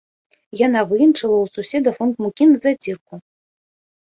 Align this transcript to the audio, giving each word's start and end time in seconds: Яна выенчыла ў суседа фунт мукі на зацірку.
Яна 0.61 0.81
выенчыла 0.93 1.35
ў 1.43 1.47
суседа 1.57 1.89
фунт 1.99 2.15
мукі 2.27 2.43
на 2.55 2.63
зацірку. 2.65 3.13